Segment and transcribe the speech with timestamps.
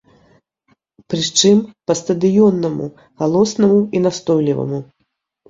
[1.13, 1.57] Пры чым,
[1.91, 2.87] па-стадыённаму
[3.21, 4.83] галоснаму і настойліваму.